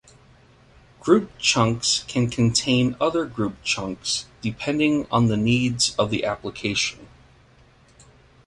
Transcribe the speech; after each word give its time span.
Group 0.99 1.29
chunks 1.37 2.03
can 2.07 2.27
contain 2.27 2.95
other 2.99 3.23
group 3.23 3.61
chunks, 3.61 4.25
depending 4.41 5.05
on 5.11 5.27
the 5.27 5.37
needs 5.37 5.95
of 5.95 6.09
the 6.09 6.25
application. 6.25 7.07